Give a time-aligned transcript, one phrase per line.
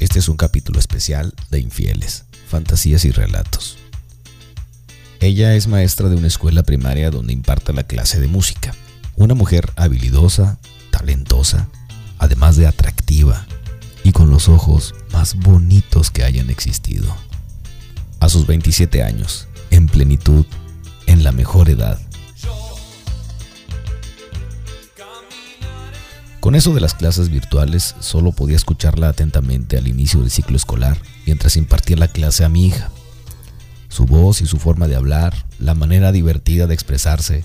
[0.00, 3.76] Este es un capítulo especial de Infieles, Fantasías y Relatos.
[5.20, 8.74] Ella es maestra de una escuela primaria donde imparte la clase de música.
[9.16, 10.58] Una mujer habilidosa,
[10.90, 11.68] talentosa,
[12.18, 13.46] además de atractiva
[14.02, 17.14] y con los ojos más bonitos que hayan existido.
[18.20, 20.46] A sus 27 años, en plenitud,
[21.04, 22.00] en la mejor edad,
[26.50, 30.98] Con eso de las clases virtuales, solo podía escucharla atentamente al inicio del ciclo escolar,
[31.24, 32.90] mientras impartía la clase a mi hija.
[33.88, 37.44] Su voz y su forma de hablar, la manera divertida de expresarse,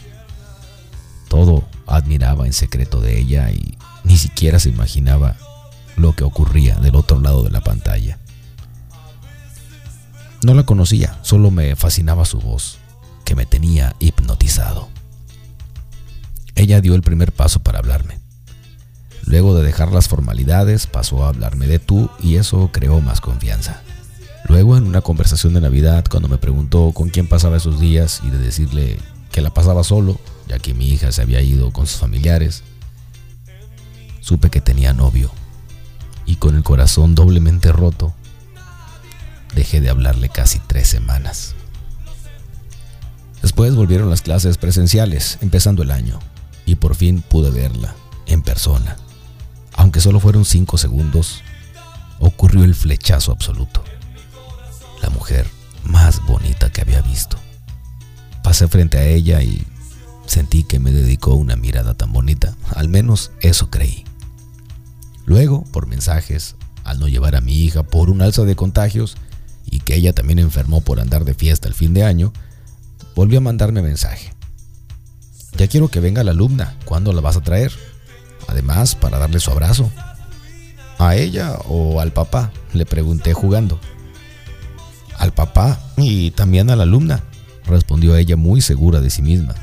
[1.30, 5.38] todo admiraba en secreto de ella y ni siquiera se imaginaba
[5.98, 8.18] lo que ocurría del otro lado de la pantalla.
[10.42, 12.80] No la conocía, solo me fascinaba su voz,
[13.24, 14.90] que me tenía hipnotizado.
[16.56, 18.25] Ella dio el primer paso para hablarme.
[19.26, 23.82] Luego de dejar las formalidades, pasó a hablarme de tú y eso creó más confianza.
[24.48, 28.30] Luego, en una conversación de Navidad, cuando me preguntó con quién pasaba esos días y
[28.30, 29.00] de decirle
[29.32, 32.64] que la pasaba solo, ya que mi hija se había ido con sus familiares,
[34.22, 35.32] supe que tenía novio
[36.28, 38.14] y con el corazón doblemente roto,
[39.56, 41.56] dejé de hablarle casi tres semanas.
[43.42, 46.20] Después volvieron las clases presenciales, empezando el año,
[46.68, 47.96] y por fin pude verla
[48.28, 48.98] en persona
[49.76, 51.42] aunque solo fueron cinco segundos,
[52.20, 53.84] ocurrió el flechazo absoluto.
[55.02, 55.48] La mujer
[55.84, 57.38] más bonita que había visto.
[58.44, 59.66] Pasé frente a ella y
[60.26, 64.06] sentí que me dedicó una mirada tan bonita, al menos eso creí.
[65.26, 69.18] Luego, por mensajes, al no llevar a mi hija por un alza de contagios
[69.66, 72.32] y que ella también enfermó por andar de fiesta el fin de año,
[73.16, 74.34] volvió a mandarme mensaje.
[75.58, 77.72] Ya quiero que venga la alumna, ¿cuándo la vas a traer?
[78.48, 79.92] Además para darle su abrazo.
[80.98, 82.52] ¿A ella o al papá?
[82.74, 83.80] Le pregunté jugando.
[85.18, 87.24] Al papá y también a la alumna,
[87.66, 89.56] respondió ella muy segura de sí misma.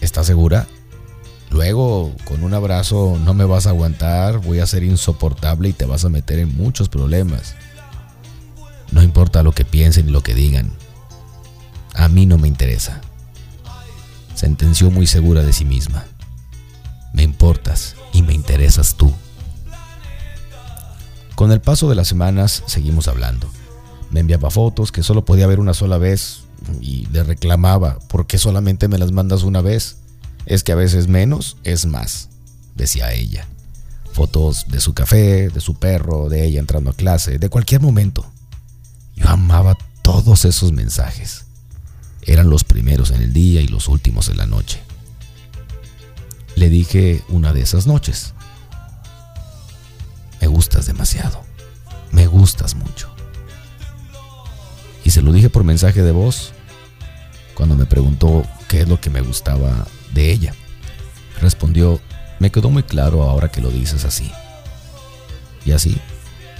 [0.00, 0.66] ¿Estás segura?
[1.50, 5.86] Luego, con un abrazo no me vas a aguantar, voy a ser insoportable y te
[5.86, 7.54] vas a meter en muchos problemas.
[8.92, 10.72] No importa lo que piensen y lo que digan.
[11.94, 13.00] A mí no me interesa
[14.38, 16.04] sentenció muy segura de sí misma.
[17.12, 19.12] Me importas y me interesas tú.
[21.34, 23.50] Con el paso de las semanas seguimos hablando.
[24.10, 26.42] Me enviaba fotos que solo podía ver una sola vez
[26.80, 29.96] y le reclamaba, ¿por qué solamente me las mandas una vez?
[30.46, 32.28] Es que a veces menos es más,
[32.76, 33.44] decía ella.
[34.12, 38.24] Fotos de su café, de su perro, de ella entrando a clase, de cualquier momento.
[39.16, 41.47] Yo amaba todos esos mensajes.
[42.28, 44.82] Eran los primeros en el día y los últimos en la noche.
[46.56, 48.34] Le dije una de esas noches,
[50.38, 51.42] me gustas demasiado,
[52.12, 53.08] me gustas mucho.
[55.04, 56.52] Y se lo dije por mensaje de voz
[57.54, 60.54] cuando me preguntó qué es lo que me gustaba de ella.
[61.40, 61.98] Respondió,
[62.40, 64.30] me quedó muy claro ahora que lo dices así.
[65.64, 65.96] Y así,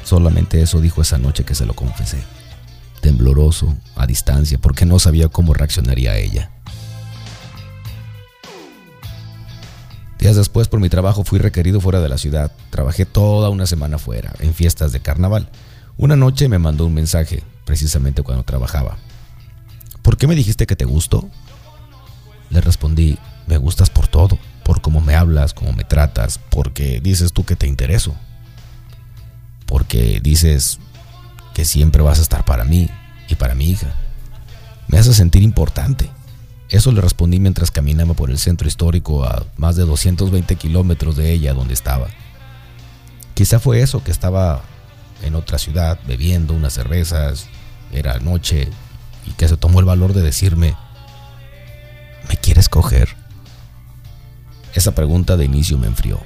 [0.03, 2.25] solamente eso dijo esa noche que se lo confesé
[3.00, 6.50] tembloroso, a distancia, porque no sabía cómo reaccionaría ella.
[10.19, 12.53] Días después, por mi trabajo, fui requerido fuera de la ciudad.
[12.70, 15.48] Trabajé toda una semana fuera, en fiestas de carnaval.
[15.97, 18.98] Una noche me mandó un mensaje, precisamente cuando trabajaba.
[20.03, 21.28] ¿Por qué me dijiste que te gustó?
[22.50, 27.32] Le respondí, me gustas por todo, por cómo me hablas, cómo me tratas, porque dices
[27.32, 28.15] tú que te intereso.
[29.66, 30.80] Porque dices,
[31.59, 32.89] que siempre vas a estar para mí
[33.29, 33.89] y para mi hija.
[34.87, 36.09] Me hace sentir importante.
[36.69, 41.33] Eso le respondí mientras caminaba por el centro histórico a más de 220 kilómetros de
[41.33, 42.07] ella donde estaba.
[43.35, 44.63] Quizá fue eso que estaba
[45.25, 47.49] en otra ciudad bebiendo unas cervezas,
[47.93, 48.69] era noche,
[49.27, 50.77] y que se tomó el valor de decirme,
[52.29, 53.17] ¿me quieres coger?
[54.75, 56.21] Esa pregunta de inicio me enfrió.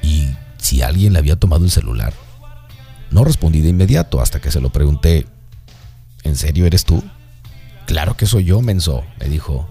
[0.00, 2.14] ¿Y si alguien le había tomado el celular?
[3.12, 5.26] No respondí de inmediato hasta que se lo pregunté.
[6.24, 7.04] ¿En serio eres tú?
[7.86, 9.68] Claro que soy yo, menso, me dijo.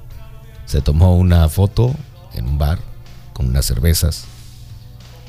[0.66, 1.96] Se tomó una foto
[2.34, 2.78] en un bar
[3.34, 4.26] con unas cervezas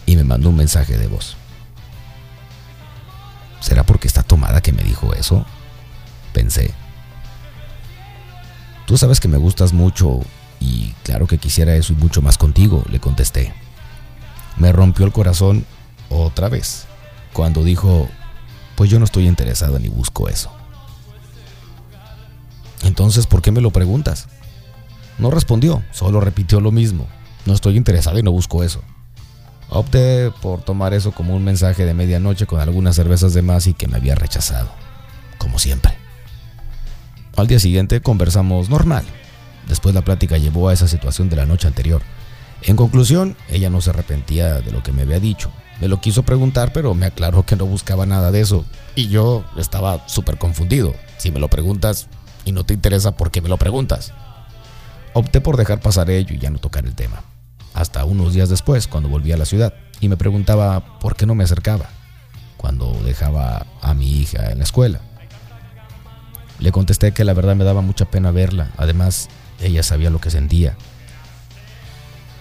[0.04, 1.36] y me mandó un mensaje de voz.
[3.60, 5.46] ¿Será porque está tomada que me dijo eso?
[6.34, 6.70] Pensé.
[8.86, 10.20] Tú sabes que me gustas mucho
[10.60, 13.54] y claro que quisiera eso y mucho más contigo, le contesté.
[14.58, 15.64] Me rompió el corazón
[16.10, 16.86] otra vez
[17.32, 18.08] cuando dijo,
[18.76, 20.52] pues yo no estoy interesado ni busco eso.
[22.84, 24.28] Entonces, ¿por qué me lo preguntas?
[25.18, 27.06] No respondió, solo repitió lo mismo.
[27.46, 28.82] No estoy interesado y no busco eso.
[29.68, 33.74] Opté por tomar eso como un mensaje de medianoche con algunas cervezas de más y
[33.74, 34.70] que me había rechazado,
[35.38, 35.96] como siempre.
[37.36, 39.04] Al día siguiente conversamos normal.
[39.68, 42.02] Después la plática llevó a esa situación de la noche anterior.
[42.62, 45.50] En conclusión, ella no se arrepentía de lo que me había dicho.
[45.82, 48.64] Me lo quiso preguntar, pero me aclaró que no buscaba nada de eso.
[48.94, 50.94] Y yo estaba súper confundido.
[51.18, 52.06] Si me lo preguntas
[52.44, 54.12] y no te interesa, ¿por qué me lo preguntas?
[55.12, 57.24] Opté por dejar pasar ello y ya no tocar el tema
[57.74, 61.34] hasta unos días después, cuando volví a la ciudad, y me preguntaba por qué no
[61.34, 61.86] me acercaba
[62.56, 65.00] cuando dejaba a mi hija en la escuela.
[66.60, 69.28] Le contesté que la verdad me daba mucha pena verla, además
[69.60, 70.76] ella sabía lo que sentía.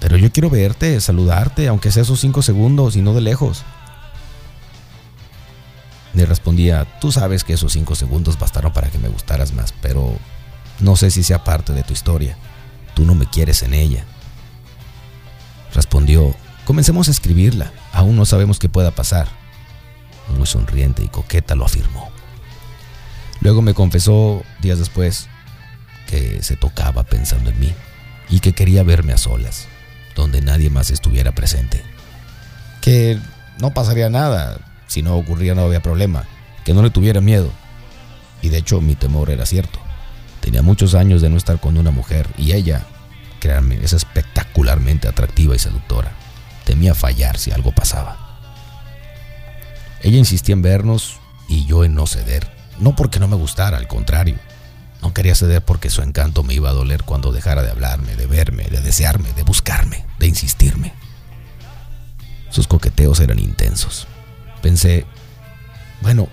[0.02, 3.64] Pero yo quiero verte, saludarte, aunque sea esos cinco segundos y no de lejos.
[6.14, 10.18] Le respondía, tú sabes que esos cinco segundos bastaron para que me gustaras más, pero
[10.80, 12.36] no sé si sea parte de tu historia.
[12.96, 14.04] Tú no me quieres en ella.
[15.74, 19.28] Respondió, comencemos a escribirla, aún no sabemos qué pueda pasar.
[20.36, 22.10] Muy sonriente y coqueta lo afirmó.
[23.40, 25.30] Luego me confesó, días después,
[26.08, 27.74] que se tocaba pensando en mí
[28.30, 29.68] y que quería verme a solas,
[30.16, 31.84] donde nadie más estuviera presente.
[32.82, 33.20] Que
[33.60, 36.26] no pasaría nada, si no ocurría no había problema,
[36.66, 37.52] que no le tuviera miedo.
[38.42, 39.80] Y de hecho mi temor era cierto.
[40.40, 42.86] Tenía muchos años de no estar con una mujer y ella
[43.42, 46.12] Créanme, es espectacularmente atractiva y seductora.
[46.64, 48.40] Temía fallar si algo pasaba.
[50.04, 51.20] Ella insistía en vernos
[51.50, 52.48] y yo en no ceder.
[52.80, 54.36] No porque no me gustara, al contrario.
[55.02, 58.28] No quería ceder porque su encanto me iba a doler cuando dejara de hablarme, de
[58.28, 59.81] verme, de desearme, de buscarme,
[60.42, 60.94] de insistirme.
[62.50, 64.08] Sus coqueteos eran intensos.
[64.62, 65.06] Pensé,
[66.02, 66.28] bueno,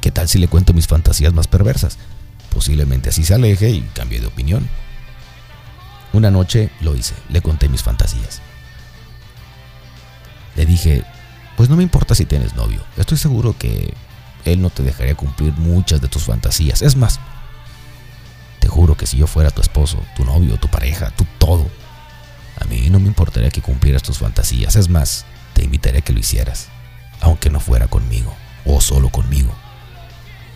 [0.00, 1.98] ¿qué tal si le cuento mis fantasías más perversas?
[2.50, 4.68] Posiblemente así se aleje y cambie de opinión.
[6.12, 8.40] Una noche lo hice, le conté mis fantasías.
[10.56, 11.04] Le dije,
[11.56, 13.92] pues no me importa si tienes novio, estoy seguro que
[14.44, 16.80] él no te dejaría cumplir muchas de tus fantasías.
[16.80, 17.20] Es más,
[18.60, 21.68] te juro que si yo fuera tu esposo, tu novio, tu pareja, tu todo,
[22.60, 24.76] a mí no me importaría que cumplieras tus fantasías.
[24.76, 25.24] Es más,
[25.54, 26.68] te invitaría a que lo hicieras,
[27.20, 29.52] aunque no fuera conmigo o solo conmigo.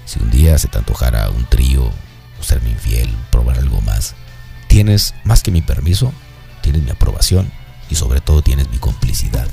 [0.04, 4.14] Si un día se te antojara un trío, o serme infiel, probar algo más,
[4.70, 6.12] Tienes más que mi permiso,
[6.62, 7.50] tienes mi aprobación
[7.90, 9.48] y sobre todo tienes mi complicidad.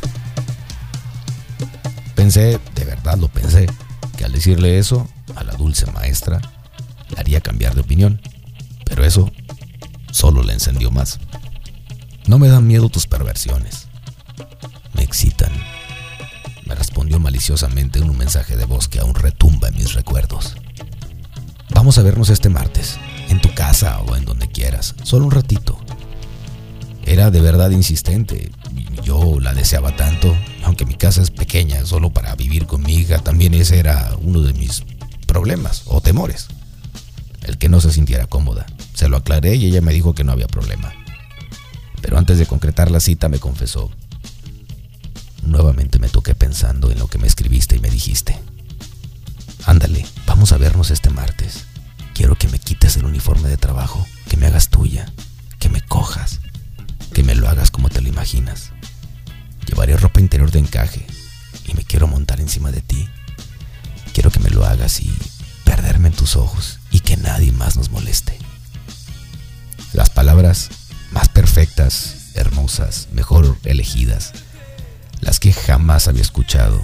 [2.13, 3.65] Pensé, de verdad lo pensé,
[4.15, 6.39] que al decirle eso a la dulce maestra,
[7.09, 8.21] le haría cambiar de opinión.
[8.85, 9.31] Pero eso
[10.11, 11.19] solo le encendió más.
[12.27, 13.87] No me dan miedo tus perversiones.
[14.93, 15.51] Me excitan.
[16.65, 20.57] Me respondió maliciosamente en un mensaje de voz que aún retumba en mis recuerdos.
[21.69, 25.79] Vamos a vernos este martes en tu casa o en donde quieras, solo un ratito.
[27.05, 28.51] Era de verdad insistente.
[29.03, 30.35] Yo la deseaba tanto,
[30.65, 34.41] aunque mi casa es pequeña, solo para vivir con mi hija, también ese era uno
[34.41, 34.83] de mis
[35.27, 36.47] problemas o temores.
[37.43, 38.65] El que no se sintiera cómoda.
[38.93, 40.93] Se lo aclaré y ella me dijo que no había problema.
[42.07, 43.91] Pero antes de concretar la cita me confesó.
[45.43, 48.39] Nuevamente me toqué pensando en lo que me escribiste y me dijiste.
[49.65, 51.65] Ándale, vamos a vernos este martes.
[52.13, 55.11] Quiero que me quites el uniforme de trabajo, que me hagas tuya,
[55.59, 56.39] que me cojas,
[57.13, 58.71] que me lo hagas como te lo imaginas.
[59.65, 61.05] Llevaré ropa interior de encaje
[61.65, 63.09] y me quiero montar encima de ti.
[64.13, 65.13] Quiero que me lo hagas y
[65.65, 68.39] perderme en tus ojos y que nadie más nos moleste.
[69.91, 70.69] Las palabras
[71.17, 74.33] más perfectas, hermosas, mejor elegidas,
[75.19, 76.79] las que jamás había escuchado.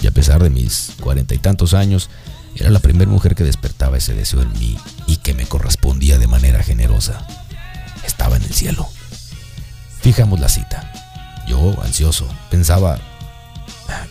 [0.00, 2.10] Y a pesar de mis cuarenta y tantos años,
[2.54, 6.28] era la primera mujer que despertaba ese deseo en mí y que me correspondía de
[6.28, 7.26] manera generosa.
[8.06, 8.88] Estaba en el cielo.
[10.00, 10.92] Fijamos la cita.
[11.48, 13.00] Yo, ansioso, pensaba,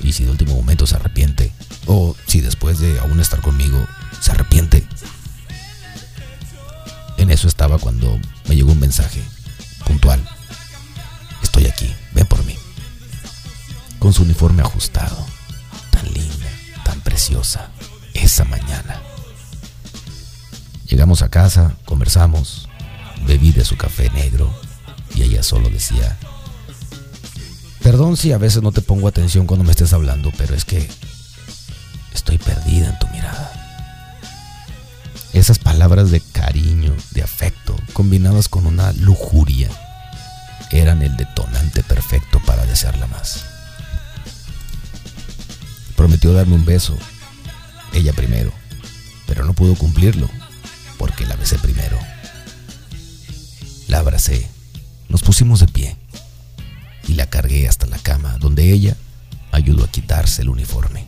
[0.02, 1.54] ¿y si de último momento se arrepiente?
[1.86, 3.88] O si después de aún estar conmigo,
[4.20, 4.86] se arrepiente.
[7.27, 8.17] En eso estaba cuando
[8.48, 9.22] me llegó un mensaje
[9.86, 10.25] puntual.
[11.43, 12.55] Estoy aquí, ven por mí.
[14.00, 15.27] Con su uniforme ajustado,
[15.91, 16.48] tan linda,
[16.86, 17.69] tan preciosa
[18.13, 19.01] esa mañana.
[20.88, 22.69] Llegamos a casa, conversamos,
[23.25, 24.50] bebí de su café negro
[25.13, 26.17] y ella solo decía,
[27.84, 30.89] perdón si a veces no te pongo atención cuando me estés hablando, pero es que
[32.13, 33.51] estoy perdida en tu mirada.
[35.34, 39.70] Esas palabras de cariño, de afecto, combinadas con una lujuria,
[40.72, 43.44] eran el detonante perfecto para desearla más.
[45.98, 46.98] Prometió darme un beso
[47.92, 48.54] ella primero,
[49.25, 50.30] pero no pudo cumplirlo
[50.98, 52.00] porque la besé primero.
[53.89, 54.50] La abracé,
[55.10, 55.98] nos pusimos de pie
[57.10, 58.96] y la cargué hasta la cama, donde ella
[59.51, 61.08] ayudó a quitarse el uniforme.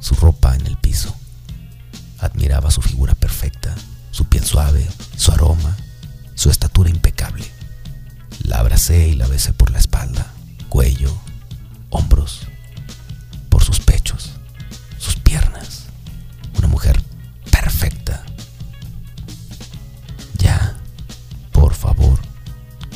[0.00, 1.14] Su ropa en el piso.
[2.20, 3.76] Admiraba su figura perfecta,
[4.48, 5.76] suave, su aroma,
[6.34, 7.44] su estatura impecable.
[8.44, 10.32] La abracé y la besé por la espalda,
[10.70, 11.14] cuello,
[11.90, 12.46] hombros,
[13.50, 14.30] por sus pechos,
[14.96, 15.84] sus piernas.
[16.56, 16.98] Una mujer
[17.50, 18.24] perfecta.
[20.38, 20.74] Ya,
[21.52, 22.18] por favor,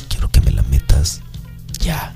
[0.09, 1.21] quiero que me la metas
[1.79, 2.15] ya.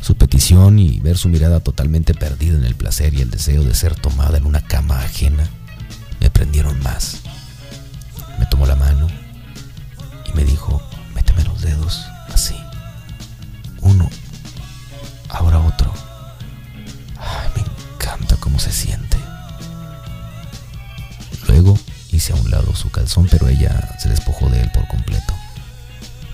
[0.00, 3.74] Su petición y ver su mirada totalmente perdida en el placer y el deseo de
[3.74, 5.50] ser tomada en una cama ajena
[6.20, 7.22] me prendieron más.
[23.30, 25.34] Pero ella se despojó de él por completo.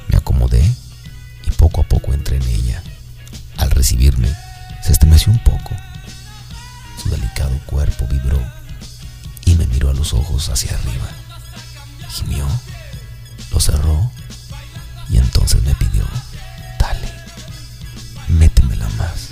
[0.09, 0.63] Me acomodé
[1.45, 2.83] y poco a poco entré en ella.
[3.57, 4.33] Al recibirme,
[4.85, 5.71] se estremeció un poco.
[7.03, 8.41] Su delicado cuerpo vibró
[9.45, 11.09] y me miró a los ojos hacia arriba.
[12.11, 12.47] Gimió,
[13.51, 14.11] lo cerró
[15.11, 16.05] y entonces me pidió,
[16.79, 17.13] dale,
[18.29, 19.31] métemela más.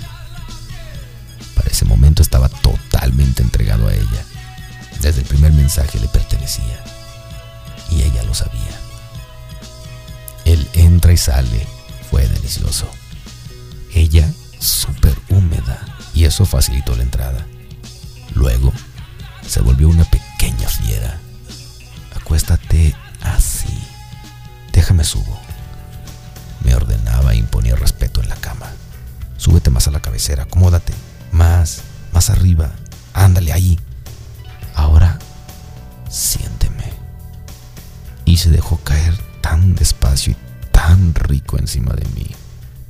[1.55, 4.23] Para ese momento estaba totalmente entregado a ella.
[4.99, 6.83] Desde el primer mensaje le pertenecía
[8.37, 8.79] sabía.
[10.45, 11.67] Él entra y sale,
[12.09, 12.87] fue delicioso.
[13.93, 17.45] Ella súper húmeda y eso facilitó la entrada.
[18.33, 18.71] Luego
[19.47, 21.19] se volvió una pequeña fiera.
[22.15, 23.77] Acuéstate así.
[24.71, 25.39] Déjame subo.
[26.63, 28.67] Me ordenaba e imponía respeto en la cama.
[29.37, 30.93] Súbete más a la cabecera, acomódate.
[31.31, 32.71] Más, más arriba.
[33.13, 33.79] Ándale ahí.
[34.75, 35.17] Ahora,
[36.09, 36.46] siénteme.
[38.37, 42.27] Y se dejó caer tan despacio y tan rico encima de mí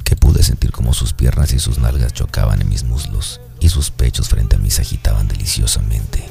[0.04, 3.90] que pude sentir como sus piernas y sus nalgas chocaban en mis muslos y sus
[3.90, 6.28] pechos frente a mí se agitaban deliciosamente,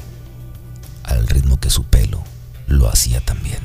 [1.03, 2.23] al ritmo que su pelo
[2.67, 3.57] lo hacía también.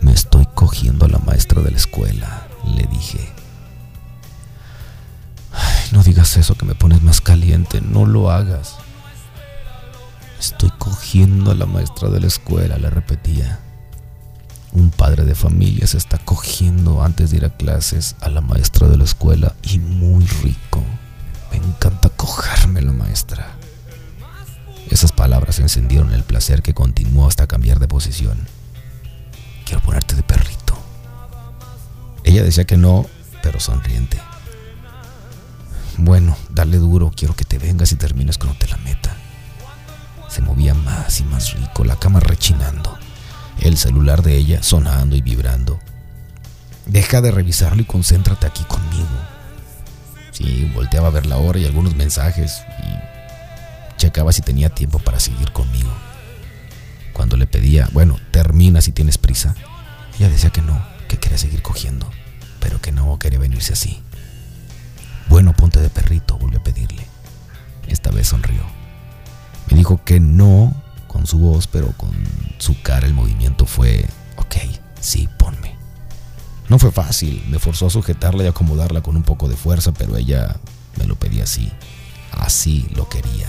[0.00, 3.30] Me estoy cogiendo a la maestra de la escuela, le dije.
[5.52, 8.76] Ay, no digas eso que me pones más caliente, no lo hagas.
[10.44, 13.60] Estoy cogiendo a la maestra de la escuela, le repetía.
[14.72, 18.88] Un padre de familia se está cogiendo antes de ir a clases a la maestra
[18.88, 20.82] de la escuela y muy rico.
[21.50, 23.56] Me encanta cogerme la maestra.
[24.90, 28.36] Esas palabras encendieron el placer que continuó hasta cambiar de posición.
[29.64, 30.76] Quiero ponerte de perrito.
[32.22, 33.06] Ella decía que no,
[33.42, 34.18] pero sonriente.
[35.96, 39.23] Bueno, dale duro, quiero que te vengas y termines cuando te la meta.
[40.34, 42.98] Se movía más y más rico, la cama rechinando,
[43.60, 45.78] el celular de ella sonando y vibrando.
[46.86, 49.06] Deja de revisarlo y concéntrate aquí conmigo.
[50.32, 55.20] Sí, volteaba a ver la hora y algunos mensajes y checaba si tenía tiempo para
[55.20, 55.92] seguir conmigo.
[57.12, 59.54] Cuando le pedía, bueno, termina si tienes prisa,
[60.18, 62.10] ella decía que no, que quería seguir cogiendo,
[62.58, 64.02] pero que no quería venirse así.
[65.28, 67.06] Bueno, ponte de perrito, volvió a pedirle.
[67.86, 68.83] Esta vez sonrió.
[69.70, 70.74] Me dijo que no
[71.06, 72.10] con su voz, pero con
[72.58, 74.06] su cara el movimiento fue,
[74.36, 74.56] ok,
[75.00, 75.76] sí, ponme.
[76.68, 80.16] No fue fácil, me forzó a sujetarla y acomodarla con un poco de fuerza, pero
[80.16, 80.56] ella
[80.96, 81.70] me lo pedía así.
[82.32, 83.46] Así lo quería.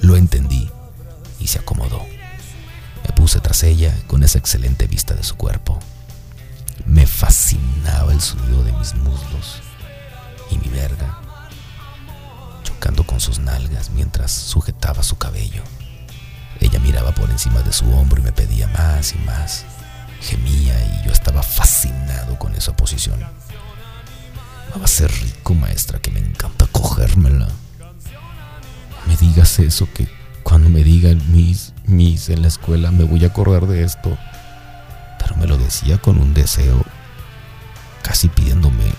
[0.00, 0.68] Lo entendí
[1.40, 2.02] y se acomodó.
[3.06, 5.78] Me puse tras ella con esa excelente vista de su cuerpo.
[6.84, 9.62] Me fascinaba el sonido de mis muslos
[10.50, 11.18] y mi verga,
[12.66, 15.62] chocando con sus nalgas mientras sujetaba su cabello.
[16.60, 19.64] Ella miraba por encima de su hombro y me pedía más y más.
[20.20, 23.20] Gemía y yo estaba fascinado con esa posición.
[23.20, 27.48] No va a ser rico, maestra, que me encanta cogérmela.
[29.06, 30.08] Me digas eso, que
[30.42, 34.18] cuando me digan mis, mis en la escuela me voy a acordar de esto.
[35.20, 36.82] Pero me lo decía con un deseo,
[38.02, 38.92] casi pidiéndome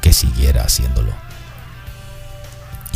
[0.00, 1.27] que siguiera haciéndolo.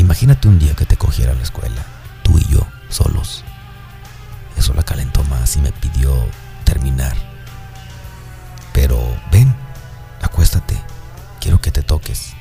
[0.02, 1.86] Imagínate un día que te cogiera a la escuela,
[2.24, 3.44] tú y yo, solos.
[4.56, 6.12] Eso la calentó más y me pidió
[6.64, 7.16] terminar.
[8.72, 8.98] Pero
[9.30, 9.54] ven,
[10.20, 10.76] acuéstate,
[11.40, 12.32] quiero que te toques.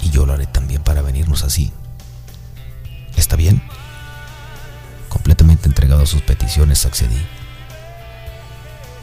[0.00, 1.74] Y yo lo haré también para venirnos así.
[3.16, 3.62] ¿Está bien?
[5.10, 7.22] Completamente entregado a sus peticiones, accedí.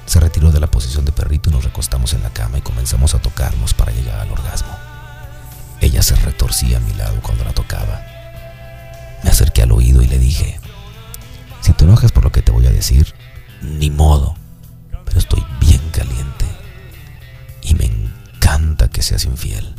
[0.08, 3.14] Se retiró de la posición de perrito y nos recostamos en la cama y comenzamos
[3.14, 4.93] a tocarnos para llegar al orgasmo.
[5.94, 8.04] Ella se retorcía a mi lado cuando la tocaba.
[9.24, 10.60] Me acerqué al oído y le dije,
[11.62, 13.14] si te enojas por lo que te voy a decir,
[13.62, 14.36] ni modo,
[15.06, 16.46] pero estoy bien caliente
[17.62, 17.86] y me
[19.24, 19.76] infiel.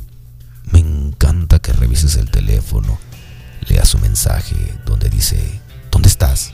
[0.71, 2.97] Me encanta que revises el teléfono,
[3.67, 4.55] leas su mensaje
[4.87, 6.53] donde dice, ¿dónde estás?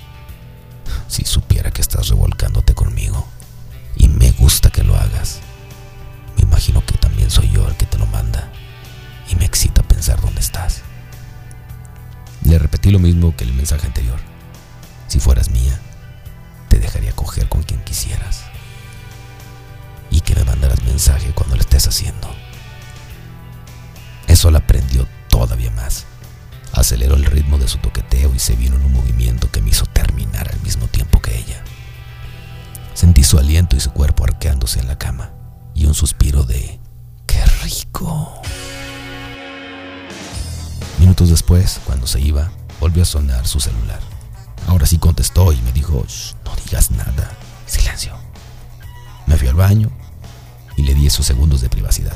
[1.07, 3.29] Si supiera que estás revolcándote conmigo.
[3.95, 5.40] Y me gusta que lo hagas.
[6.37, 8.50] Me imagino que también soy yo el que te lo manda.
[9.31, 10.83] Y me excita pensar dónde estás.
[12.45, 14.19] Le repetí lo mismo que el mensaje anterior.
[15.07, 15.79] Si fueras mía,
[16.69, 18.43] te dejaría coger con quien quisieras.
[20.11, 22.29] Y que me mandaras mensaje cuando lo estés haciendo.
[24.27, 26.07] Eso la prendió todavía más.
[26.73, 29.87] Aceleró el ritmo de su toqueteo y se vino en un movimiento que me hizo
[29.87, 31.63] terminar al mismo tiempo que ella.
[32.95, 35.33] Sentí su aliento y su cuerpo arqueándose en la cama
[35.75, 36.81] y un suspiro de
[37.27, 38.43] ¡qué rico!
[41.11, 43.99] Minutos después, cuando se iba, volvió a sonar su celular.
[44.69, 46.07] Ahora sí contestó y me dijo,
[46.45, 47.37] no digas nada,
[47.67, 48.14] silencio.
[49.26, 49.90] Me fui al baño
[50.76, 52.14] y le di esos segundos de privacidad.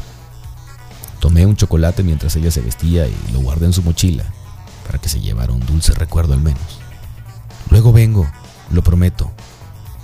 [1.19, 4.23] Tomé un chocolate mientras ella se vestía y lo guardé en su mochila
[4.87, 6.79] para que se llevara un dulce recuerdo al menos.
[7.71, 8.31] Luego vengo,
[8.71, 9.33] lo prometo,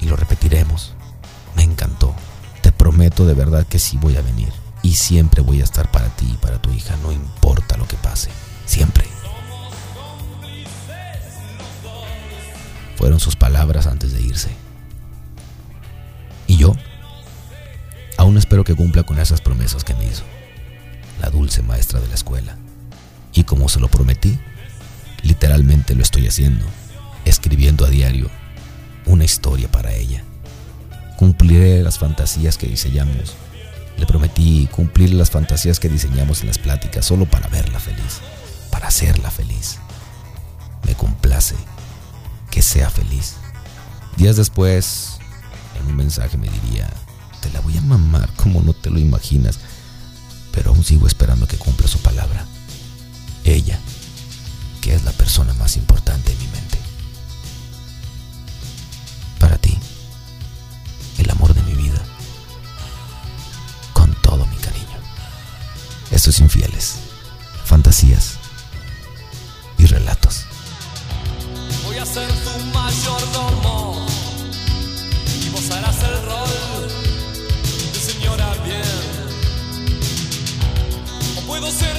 [0.00, 0.94] y lo repetiremos.
[1.54, 2.12] Me encantó.
[2.60, 4.52] Te prometo de verdad que sí voy a venir.
[4.82, 7.96] Y siempre voy a estar para ti y para tu hija, no importa lo que
[7.96, 8.30] pase.
[8.70, 9.04] Siempre.
[12.94, 14.50] Fueron sus palabras antes de irse.
[16.46, 16.76] Y yo,
[18.16, 20.22] aún espero que cumpla con esas promesas que me hizo.
[21.20, 22.58] La dulce maestra de la escuela.
[23.32, 24.38] Y como se lo prometí,
[25.24, 26.64] literalmente lo estoy haciendo,
[27.24, 28.30] escribiendo a diario
[29.04, 30.22] una historia para ella.
[31.16, 33.34] Cumpliré las fantasías que diseñamos.
[33.98, 38.20] Le prometí cumplir las fantasías que diseñamos en las pláticas solo para verla feliz,
[38.80, 39.76] para hacerla feliz.
[40.86, 41.54] Me complace
[42.50, 43.34] que sea feliz.
[44.16, 45.18] Días después,
[45.78, 46.88] en un mensaje me diría,
[47.42, 49.58] te la voy a mamar como no te lo imaginas,
[50.52, 52.46] pero aún sigo esperando que cumpla su palabra.
[53.44, 53.78] Ella,
[54.80, 56.78] que es la persona más importante en mi mente.
[59.38, 59.78] Para ti,
[61.18, 62.00] el amor de mi vida,
[63.92, 64.86] con todo mi cariño.
[66.10, 66.94] Estos infieles,
[67.66, 68.39] fantasías
[73.00, 73.94] mayordomo
[75.42, 76.88] y vos harás el rol
[77.92, 78.82] de señora bien.
[81.38, 81.96] O puedo ser